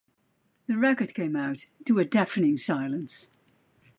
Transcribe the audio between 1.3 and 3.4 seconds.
out to a deafening silence.